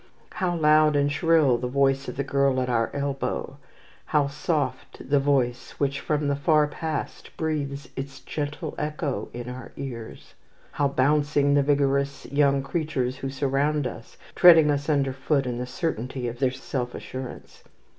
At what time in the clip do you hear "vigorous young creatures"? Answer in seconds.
11.61-13.17